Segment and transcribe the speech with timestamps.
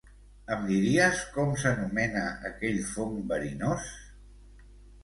[0.53, 3.97] Em diries com s'anomena aquell fong verinós?